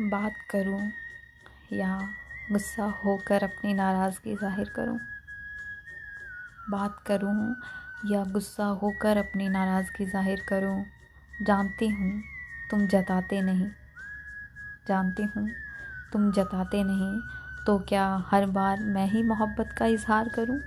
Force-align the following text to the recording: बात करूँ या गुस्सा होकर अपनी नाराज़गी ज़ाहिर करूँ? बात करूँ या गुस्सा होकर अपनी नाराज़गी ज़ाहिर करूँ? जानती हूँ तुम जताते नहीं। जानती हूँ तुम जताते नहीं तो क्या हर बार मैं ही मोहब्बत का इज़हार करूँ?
बात 0.00 0.34
करूँ 0.50 0.90
या 1.72 1.98
गुस्सा 2.52 2.84
होकर 3.04 3.42
अपनी 3.42 3.72
नाराज़गी 3.74 4.34
ज़ाहिर 4.36 4.68
करूँ? 4.68 4.98
बात 6.70 6.96
करूँ 7.06 7.56
या 8.06 8.22
गुस्सा 8.24 8.64
होकर 8.82 9.16
अपनी 9.16 9.48
नाराज़गी 9.48 10.06
ज़ाहिर 10.06 10.42
करूँ? 10.48 10.84
जानती 11.42 11.88
हूँ 11.88 12.22
तुम 12.70 12.86
जताते 12.86 13.40
नहीं। 13.40 13.68
जानती 14.88 15.22
हूँ 15.36 15.48
तुम 16.12 16.30
जताते 16.32 16.82
नहीं 16.82 17.20
तो 17.66 17.78
क्या 17.78 18.06
हर 18.30 18.46
बार 18.46 18.80
मैं 18.84 19.06
ही 19.06 19.22
मोहब्बत 19.22 19.74
का 19.78 19.86
इज़हार 19.86 20.28
करूँ? 20.28 20.58